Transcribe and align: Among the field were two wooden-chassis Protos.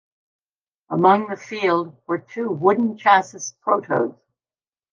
Among 0.89 1.27
the 1.27 1.35
field 1.37 1.95
were 2.07 2.17
two 2.17 2.49
wooden-chassis 2.49 3.53
Protos. 3.63 4.17